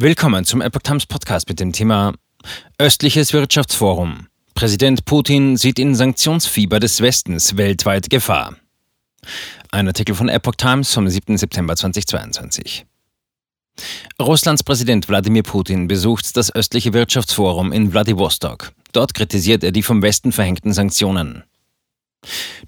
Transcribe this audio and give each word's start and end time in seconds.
Willkommen 0.00 0.44
zum 0.44 0.60
Epoch 0.60 0.82
Times 0.82 1.06
Podcast 1.06 1.48
mit 1.48 1.58
dem 1.58 1.72
Thema 1.72 2.14
Östliches 2.80 3.32
Wirtschaftsforum. 3.32 4.28
Präsident 4.54 5.04
Putin 5.04 5.56
sieht 5.56 5.80
in 5.80 5.96
Sanktionsfieber 5.96 6.78
des 6.78 7.00
Westens 7.00 7.56
weltweit 7.56 8.08
Gefahr. 8.08 8.54
Ein 9.72 9.88
Artikel 9.88 10.14
von 10.14 10.28
Epoch 10.28 10.54
Times 10.54 10.94
vom 10.94 11.08
7. 11.08 11.36
September 11.36 11.74
2022. 11.74 12.86
Russlands 14.22 14.62
Präsident 14.62 15.08
Wladimir 15.08 15.42
Putin 15.42 15.88
besucht 15.88 16.36
das 16.36 16.54
östliche 16.54 16.92
Wirtschaftsforum 16.92 17.72
in 17.72 17.92
Wladiwostok. 17.92 18.70
Dort 18.92 19.14
kritisiert 19.14 19.64
er 19.64 19.72
die 19.72 19.82
vom 19.82 20.00
Westen 20.00 20.30
verhängten 20.30 20.72
Sanktionen. 20.72 21.42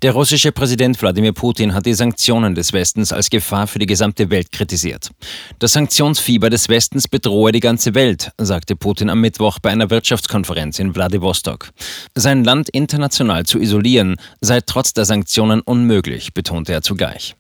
Der 0.03 0.13
russische 0.13 0.51
Präsident 0.51 1.01
Wladimir 1.03 1.33
Putin 1.33 1.75
hat 1.75 1.85
die 1.85 1.93
Sanktionen 1.93 2.55
des 2.55 2.73
Westens 2.73 3.13
als 3.13 3.29
Gefahr 3.29 3.67
für 3.67 3.79
die 3.79 3.87
gesamte 3.87 4.31
Welt 4.31 4.51
kritisiert. 4.51 5.11
Das 5.59 5.73
Sanktionsfieber 5.73 6.49
des 6.49 6.69
Westens 6.71 7.07
bedrohe 7.07 7.53
die 7.53 7.61
ganze 7.61 7.95
Welt, 7.95 8.33
sagte 8.39 8.77
Putin 8.77 9.11
am 9.11 9.21
Mittwoch 9.21 9.59
bei 9.59 9.71
einer 9.71 9.91
Wirtschaftskonferenz 9.91 10.79
in 10.79 10.95
Wladiwostok. 10.95 11.71
Sein 12.15 12.45
Land 12.45 12.71
international 12.71 13.45
zu 13.45 13.59
isolieren 13.59 14.17
sei 14.41 14.61
trotz 14.65 14.95
der 14.95 15.05
Sanktionen 15.05 15.61
unmöglich, 15.61 16.33
betonte 16.33 16.73
er 16.73 16.83
zugleich. 16.83 17.37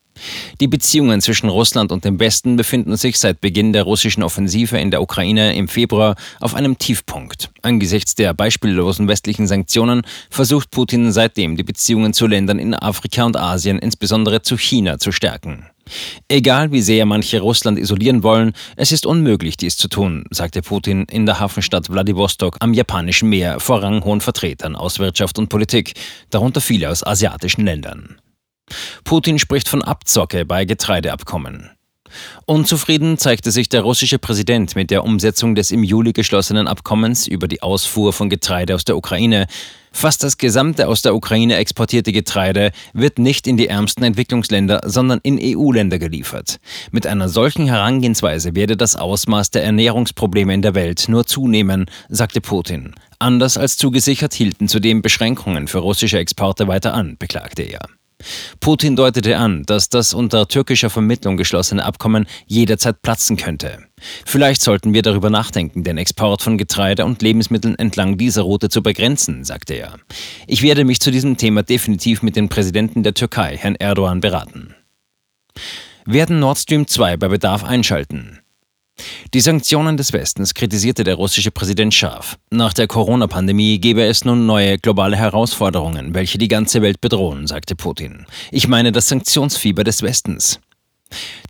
Die 0.60 0.68
Beziehungen 0.68 1.20
zwischen 1.20 1.48
Russland 1.48 1.92
und 1.92 2.04
dem 2.04 2.20
Westen 2.20 2.56
befinden 2.56 2.96
sich 2.96 3.18
seit 3.18 3.40
Beginn 3.40 3.72
der 3.72 3.84
russischen 3.84 4.22
Offensive 4.22 4.78
in 4.78 4.90
der 4.90 5.02
Ukraine 5.02 5.54
im 5.54 5.68
Februar 5.68 6.16
auf 6.40 6.54
einem 6.54 6.78
Tiefpunkt. 6.78 7.50
Angesichts 7.62 8.14
der 8.14 8.34
beispiellosen 8.34 9.08
westlichen 9.08 9.46
Sanktionen 9.46 10.02
versucht 10.30 10.70
Putin 10.70 11.12
seitdem, 11.12 11.56
die 11.56 11.62
Beziehungen 11.62 12.12
zu 12.12 12.26
Ländern 12.26 12.58
in 12.58 12.74
Afrika 12.74 13.24
und 13.24 13.36
Asien, 13.36 13.78
insbesondere 13.78 14.42
zu 14.42 14.56
China, 14.56 14.98
zu 14.98 15.12
stärken. 15.12 15.66
Egal 16.28 16.72
wie 16.72 16.82
sehr 16.82 17.04
manche 17.06 17.40
Russland 17.40 17.78
isolieren 17.78 18.22
wollen, 18.22 18.52
es 18.76 18.92
ist 18.92 19.06
unmöglich, 19.06 19.56
dies 19.56 19.76
zu 19.76 19.88
tun, 19.88 20.24
sagte 20.30 20.62
Putin 20.62 21.04
in 21.10 21.26
der 21.26 21.40
Hafenstadt 21.40 21.90
Wladiwostok 21.90 22.56
am 22.60 22.74
japanischen 22.74 23.28
Meer 23.28 23.60
vor 23.60 23.82
ranghohen 23.82 24.20
Vertretern 24.20 24.76
aus 24.76 24.98
Wirtschaft 24.98 25.38
und 25.38 25.48
Politik, 25.48 25.94
darunter 26.30 26.60
viele 26.60 26.90
aus 26.90 27.04
asiatischen 27.04 27.64
Ländern. 27.64 28.16
Putin 29.04 29.38
spricht 29.38 29.68
von 29.68 29.82
Abzocke 29.82 30.44
bei 30.44 30.64
Getreideabkommen. 30.64 31.70
Unzufrieden 32.46 33.18
zeigte 33.18 33.50
sich 33.50 33.68
der 33.68 33.82
russische 33.82 34.18
Präsident 34.18 34.74
mit 34.74 34.90
der 34.90 35.04
Umsetzung 35.04 35.54
des 35.54 35.70
im 35.70 35.84
Juli 35.84 36.12
geschlossenen 36.12 36.66
Abkommens 36.66 37.26
über 37.26 37.48
die 37.48 37.62
Ausfuhr 37.62 38.12
von 38.12 38.28
Getreide 38.28 38.74
aus 38.74 38.84
der 38.84 38.96
Ukraine. 38.96 39.46
Fast 39.92 40.22
das 40.22 40.38
gesamte 40.38 40.86
aus 40.86 41.02
der 41.02 41.14
Ukraine 41.14 41.56
exportierte 41.56 42.12
Getreide 42.12 42.70
wird 42.92 43.18
nicht 43.18 43.46
in 43.46 43.56
die 43.56 43.68
ärmsten 43.68 44.04
Entwicklungsländer, 44.04 44.82
sondern 44.84 45.20
in 45.22 45.38
EU-Länder 45.40 45.98
geliefert. 45.98 46.58
Mit 46.92 47.06
einer 47.06 47.28
solchen 47.28 47.66
Herangehensweise 47.66 48.54
werde 48.54 48.76
das 48.76 48.94
Ausmaß 48.96 49.50
der 49.50 49.64
Ernährungsprobleme 49.64 50.54
in 50.54 50.62
der 50.62 50.74
Welt 50.74 51.06
nur 51.08 51.26
zunehmen, 51.26 51.86
sagte 52.08 52.40
Putin. 52.40 52.94
Anders 53.18 53.58
als 53.58 53.76
zugesichert 53.76 54.32
hielten 54.32 54.68
zudem 54.68 55.02
Beschränkungen 55.02 55.66
für 55.66 55.78
russische 55.78 56.18
Exporte 56.18 56.68
weiter 56.68 56.94
an, 56.94 57.16
beklagte 57.18 57.62
er. 57.62 57.80
Putin 58.60 58.96
deutete 58.96 59.36
an, 59.36 59.64
dass 59.64 59.88
das 59.88 60.14
unter 60.14 60.48
türkischer 60.48 60.90
Vermittlung 60.90 61.36
geschlossene 61.36 61.84
Abkommen 61.84 62.26
jederzeit 62.46 63.02
platzen 63.02 63.36
könnte. 63.36 63.78
Vielleicht 64.24 64.62
sollten 64.62 64.94
wir 64.94 65.02
darüber 65.02 65.30
nachdenken, 65.30 65.84
den 65.84 65.98
Export 65.98 66.42
von 66.42 66.58
Getreide 66.58 67.04
und 67.04 67.22
Lebensmitteln 67.22 67.78
entlang 67.78 68.18
dieser 68.18 68.42
Route 68.42 68.68
zu 68.68 68.82
begrenzen, 68.82 69.44
sagte 69.44 69.74
er. 69.74 69.96
Ich 70.46 70.62
werde 70.62 70.84
mich 70.84 71.00
zu 71.00 71.10
diesem 71.10 71.36
Thema 71.36 71.62
definitiv 71.62 72.22
mit 72.22 72.36
dem 72.36 72.48
Präsidenten 72.48 73.02
der 73.02 73.14
Türkei, 73.14 73.56
Herrn 73.56 73.76
Erdogan, 73.76 74.20
beraten. 74.20 74.74
Werden 76.06 76.38
Nord 76.38 76.58
Stream 76.58 76.86
2 76.86 77.16
bei 77.18 77.28
Bedarf 77.28 77.62
einschalten? 77.64 78.40
Die 79.34 79.40
Sanktionen 79.40 79.96
des 79.96 80.12
Westens 80.12 80.54
kritisierte 80.54 81.04
der 81.04 81.14
russische 81.14 81.50
Präsident 81.50 81.94
scharf. 81.94 82.36
Nach 82.50 82.72
der 82.72 82.86
Corona-Pandemie 82.86 83.78
gebe 83.78 84.04
es 84.04 84.24
nun 84.24 84.46
neue 84.46 84.78
globale 84.78 85.16
Herausforderungen, 85.16 86.14
welche 86.14 86.38
die 86.38 86.48
ganze 86.48 86.82
Welt 86.82 87.00
bedrohen, 87.00 87.46
sagte 87.46 87.76
Putin. 87.76 88.26
Ich 88.50 88.68
meine 88.68 88.92
das 88.92 89.08
Sanktionsfieber 89.08 89.84
des 89.84 90.02
Westens. 90.02 90.60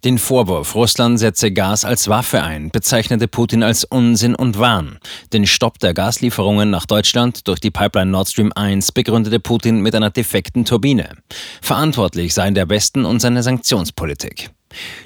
Den 0.04 0.18
Vorwurf, 0.18 0.74
Russland 0.74 1.18
setze 1.18 1.52
Gas 1.52 1.84
als 1.84 2.08
Waffe 2.08 2.42
ein, 2.42 2.70
bezeichnete 2.70 3.28
Putin 3.28 3.62
als 3.62 3.84
Unsinn 3.84 4.34
und 4.34 4.58
Wahn. 4.58 4.98
Den 5.32 5.46
Stopp 5.46 5.78
der 5.78 5.92
Gaslieferungen 5.92 6.70
nach 6.70 6.86
Deutschland 6.86 7.46
durch 7.46 7.60
die 7.60 7.70
Pipeline 7.70 8.10
Nord 8.10 8.28
Stream 8.28 8.52
1 8.54 8.92
begründete 8.92 9.40
Putin 9.40 9.80
mit 9.80 9.94
einer 9.94 10.10
defekten 10.10 10.64
Turbine. 10.64 11.16
Verantwortlich 11.60 12.32
seien 12.32 12.54
der 12.54 12.70
Westen 12.70 13.04
und 13.04 13.20
seine 13.20 13.42
Sanktionspolitik. 13.42 14.50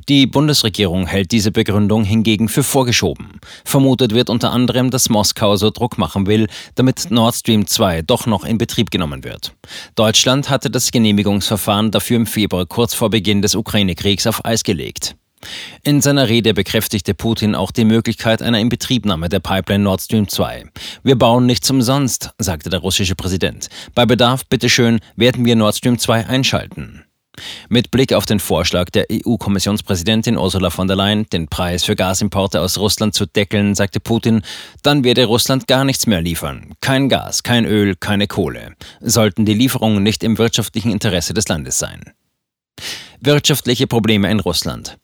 Die 0.09 0.27
Bundesregierung 0.27 1.07
hält 1.07 1.33
diese 1.33 1.51
Begründung 1.51 2.05
hingegen 2.05 2.49
für 2.49 2.63
vorgeschoben. 2.63 3.41
Vermutet 3.65 4.15
wird 4.15 4.31
unter 4.31 4.53
anderem, 4.53 4.91
dass 4.91 5.09
Moskau 5.09 5.57
so 5.57 5.71
Druck 5.71 5.99
machen 5.99 6.27
will, 6.27 6.49
damit 6.75 7.11
Nord 7.11 7.35
Stream 7.35 7.67
2 7.67 8.03
doch 8.03 8.27
noch 8.27 8.45
in 8.45 8.59
Betrieb 8.59 8.91
genommen 8.91 9.25
wird. 9.25 9.55
Deutschland 9.95 10.51
hatte 10.51 10.71
das 10.71 10.91
Genehmigungsverfahren 10.91 11.91
dafür 11.91 12.17
im 12.17 12.27
Februar 12.27 12.67
kurz 12.67 12.95
vor 12.95 13.11
Beginn 13.11 13.43
des 13.43 13.55
Ukraine-Kriegs 13.55 14.27
auf 14.27 14.45
Eis 14.45 14.63
gelegt. 14.63 15.17
In 15.83 16.01
seiner 16.01 16.29
Rede 16.29 16.55
bekräftigte 16.55 17.15
Putin 17.15 17.55
auch 17.55 17.71
die 17.71 17.85
Möglichkeit 17.85 18.43
einer 18.43 18.61
Inbetriebnahme 18.61 19.29
der 19.29 19.41
Pipeline 19.41 19.85
Nord 19.85 20.01
Stream 20.01 20.29
2. 20.29 20.65
Wir 21.03 21.17
bauen 21.17 21.47
nichts 21.47 21.71
umsonst, 21.71 22.31
sagte 22.39 22.71
der 22.71 22.81
russische 22.81 23.15
Präsident. 23.15 23.69
Bei 23.95 24.07
Bedarf, 24.07 24.47
bitteschön, 24.47 25.01
werden 25.17 25.45
wir 25.45 25.57
Nord 25.57 25.77
Stream 25.77 25.99
2 25.99 26.27
einschalten. 26.27 27.05
Mit 27.69 27.91
Blick 27.91 28.13
auf 28.13 28.27
den 28.27 28.41
Vorschlag 28.41 28.91
der 28.91 29.07
EU-Kommissionspräsidentin 29.11 30.37
Ursula 30.37 30.71
von 30.71 30.87
der 30.87 30.97
Leyen, 30.97 31.27
den 31.33 31.49
Preis 31.49 31.85
für 31.85 31.97
Gasimporte 31.97 32.61
aus 32.61 32.79
Russland 32.79 33.15
zu 33.15 33.27
deckeln, 33.27 33.75
sagte 33.75 34.01
Putin, 34.01 34.43
dann 34.83 35.05
werde 35.05 35.25
Russland 35.25 35.67
gar 35.67 35.85
nichts 35.85 36.07
mehr 36.07 36.21
liefern. 36.21 36.75
Kein 36.81 37.09
Gas, 37.09 37.43
kein 37.43 37.65
Öl, 37.65 37.97
keine 37.97 38.27
Kohle. 38.27 38.75
Sollten 39.01 39.45
die 39.45 39.55
Lieferungen 39.55 40.03
nicht 40.03 40.23
im 40.23 40.39
wirtschaftlichen 40.39 40.93
Interesse 40.93 41.35
des 41.35 41.49
Landes 41.49 41.79
sein. 41.79 42.13
Wirtschaftliche 43.21 43.87
Probleme 43.87 44.31
in 44.31 44.41
Russland. 44.41 44.99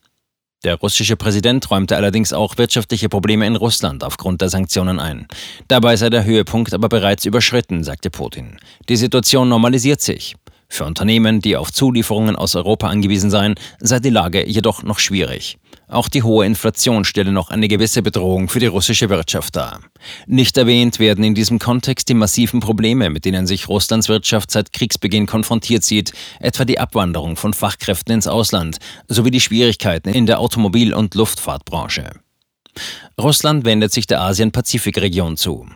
Der 0.63 0.75
russische 0.75 1.15
Präsident 1.15 1.71
räumte 1.71 1.95
allerdings 1.95 2.33
auch 2.33 2.57
wirtschaftliche 2.57 3.09
Probleme 3.09 3.47
in 3.47 3.55
Russland 3.55 4.03
aufgrund 4.03 4.41
der 4.41 4.49
Sanktionen 4.49 4.99
ein. 4.99 5.27
Dabei 5.67 5.95
sei 5.95 6.11
der 6.11 6.23
Höhepunkt 6.23 6.75
aber 6.75 6.87
bereits 6.87 7.25
überschritten, 7.25 7.83
sagte 7.83 8.11
Putin. 8.11 8.57
Die 8.87 8.95
Situation 8.95 9.49
normalisiert 9.49 10.01
sich. 10.01 10.35
Für 10.73 10.85
Unternehmen, 10.85 11.41
die 11.41 11.57
auf 11.57 11.73
Zulieferungen 11.73 12.37
aus 12.37 12.55
Europa 12.55 12.87
angewiesen 12.87 13.29
seien, 13.29 13.55
sei 13.81 13.99
die 13.99 14.09
Lage 14.09 14.47
jedoch 14.47 14.83
noch 14.83 14.99
schwierig. 14.99 15.57
Auch 15.89 16.07
die 16.07 16.23
hohe 16.23 16.45
Inflation 16.45 17.03
stelle 17.03 17.33
noch 17.33 17.49
eine 17.49 17.67
gewisse 17.67 18.01
Bedrohung 18.01 18.47
für 18.47 18.61
die 18.61 18.67
russische 18.67 19.09
Wirtschaft 19.09 19.57
dar. 19.57 19.81
Nicht 20.27 20.57
erwähnt 20.57 20.97
werden 20.97 21.25
in 21.25 21.35
diesem 21.35 21.59
Kontext 21.59 22.07
die 22.07 22.13
massiven 22.13 22.61
Probleme, 22.61 23.09
mit 23.09 23.25
denen 23.25 23.47
sich 23.47 23.67
Russlands 23.67 24.07
Wirtschaft 24.07 24.49
seit 24.49 24.71
Kriegsbeginn 24.71 25.25
konfrontiert 25.25 25.83
sieht, 25.83 26.13
etwa 26.39 26.63
die 26.63 26.79
Abwanderung 26.79 27.35
von 27.35 27.53
Fachkräften 27.53 28.13
ins 28.13 28.27
Ausland 28.27 28.77
sowie 29.09 29.31
die 29.31 29.41
Schwierigkeiten 29.41 30.13
in 30.13 30.25
der 30.25 30.39
Automobil- 30.39 30.93
und 30.93 31.15
Luftfahrtbranche. 31.15 32.11
Russland 33.19 33.65
wendet 33.65 33.91
sich 33.91 34.07
der 34.07 34.21
Asien-Pazifik-Region 34.21 35.35
zu. 35.35 35.67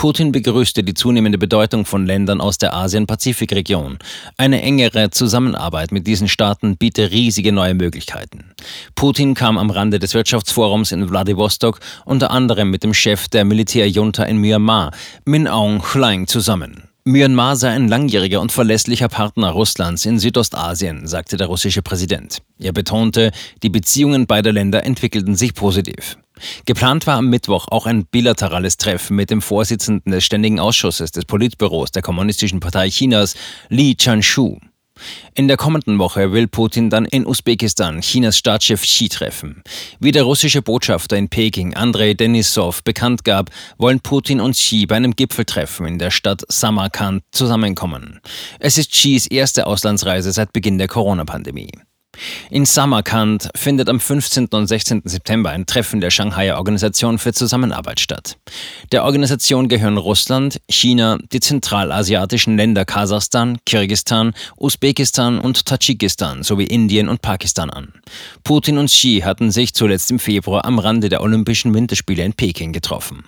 Putin 0.00 0.32
begrüßte 0.32 0.82
die 0.82 0.94
zunehmende 0.94 1.36
Bedeutung 1.36 1.84
von 1.84 2.06
Ländern 2.06 2.40
aus 2.40 2.56
der 2.56 2.72
Asien-Pazifik-Region. 2.72 3.98
Eine 4.38 4.62
engere 4.62 5.10
Zusammenarbeit 5.10 5.92
mit 5.92 6.06
diesen 6.06 6.26
Staaten 6.26 6.78
biete 6.78 7.10
riesige 7.10 7.52
neue 7.52 7.74
Möglichkeiten. 7.74 8.46
Putin 8.94 9.34
kam 9.34 9.58
am 9.58 9.68
Rande 9.68 9.98
des 9.98 10.14
Wirtschaftsforums 10.14 10.92
in 10.92 11.10
Wladiwostok 11.10 11.80
unter 12.06 12.30
anderem 12.30 12.70
mit 12.70 12.82
dem 12.82 12.94
Chef 12.94 13.28
der 13.28 13.44
Militärjunta 13.44 14.22
in 14.22 14.38
Myanmar, 14.38 14.92
Min 15.26 15.46
Aung 15.46 15.82
Hlaing, 15.92 16.26
zusammen. 16.26 16.84
Myanmar 17.04 17.56
sei 17.56 17.68
ein 17.68 17.88
langjähriger 17.88 18.40
und 18.40 18.52
verlässlicher 18.52 19.08
Partner 19.08 19.50
Russlands 19.50 20.06
in 20.06 20.18
Südostasien, 20.18 21.08
sagte 21.08 21.36
der 21.36 21.48
russische 21.48 21.82
Präsident. 21.82 22.38
Er 22.58 22.72
betonte, 22.72 23.32
die 23.62 23.68
Beziehungen 23.68 24.26
beider 24.26 24.52
Länder 24.52 24.82
entwickelten 24.84 25.34
sich 25.34 25.52
positiv. 25.52 26.16
Geplant 26.64 27.06
war 27.06 27.16
am 27.16 27.28
Mittwoch 27.28 27.68
auch 27.68 27.86
ein 27.86 28.06
bilaterales 28.06 28.76
Treffen 28.76 29.16
mit 29.16 29.30
dem 29.30 29.42
Vorsitzenden 29.42 30.12
des 30.12 30.24
Ständigen 30.24 30.60
Ausschusses 30.60 31.12
des 31.12 31.24
Politbüros 31.24 31.90
der 31.92 32.02
Kommunistischen 32.02 32.60
Partei 32.60 32.90
Chinas, 32.90 33.34
Li 33.68 33.96
Chanshu. 33.96 34.58
In 35.34 35.48
der 35.48 35.56
kommenden 35.56 35.98
Woche 35.98 36.32
will 36.32 36.46
Putin 36.46 36.90
dann 36.90 37.04
in 37.04 37.26
Usbekistan 37.26 38.00
Chinas 38.00 38.36
Staatschef 38.36 38.82
Xi 38.82 39.08
treffen. 39.08 39.62
Wie 39.98 40.12
der 40.12 40.24
russische 40.24 40.62
Botschafter 40.62 41.16
in 41.16 41.28
Peking, 41.28 41.74
Andrei 41.74 42.14
Denisov, 42.14 42.82
bekannt 42.82 43.24
gab, 43.24 43.50
wollen 43.78 44.00
Putin 44.00 44.40
und 44.40 44.52
Xi 44.52 44.86
bei 44.86 44.96
einem 44.96 45.16
Gipfeltreffen 45.16 45.86
in 45.86 45.98
der 45.98 46.10
Stadt 46.10 46.42
Samarkand 46.48 47.22
zusammenkommen. 47.32 48.20
Es 48.58 48.78
ist 48.78 48.90
Xis 48.90 49.26
erste 49.26 49.66
Auslandsreise 49.66 50.32
seit 50.32 50.52
Beginn 50.52 50.78
der 50.78 50.88
Corona-Pandemie. 50.88 51.70
In 52.50 52.64
Samarkand 52.64 53.50
findet 53.54 53.88
am 53.88 54.00
15. 54.00 54.46
und 54.46 54.66
16. 54.66 55.02
September 55.04 55.50
ein 55.50 55.66
Treffen 55.66 56.00
der 56.00 56.10
Shanghaier 56.10 56.56
Organisation 56.56 57.18
für 57.18 57.32
Zusammenarbeit 57.32 58.00
statt. 58.00 58.36
Der 58.92 59.04
Organisation 59.04 59.68
gehören 59.68 59.96
Russland, 59.96 60.60
China, 60.68 61.18
die 61.32 61.40
zentralasiatischen 61.40 62.56
Länder 62.56 62.84
Kasachstan, 62.84 63.58
Kirgistan, 63.66 64.34
Usbekistan 64.56 65.38
und 65.38 65.66
Tadschikistan 65.66 66.42
sowie 66.42 66.64
Indien 66.64 67.08
und 67.08 67.22
Pakistan 67.22 67.70
an. 67.70 67.92
Putin 68.44 68.78
und 68.78 68.86
Xi 68.86 69.22
hatten 69.24 69.50
sich 69.50 69.74
zuletzt 69.74 70.10
im 70.10 70.18
Februar 70.18 70.64
am 70.64 70.78
Rande 70.78 71.08
der 71.08 71.22
Olympischen 71.22 71.74
Winterspiele 71.74 72.24
in 72.24 72.34
Peking 72.34 72.72
getroffen. 72.72 73.24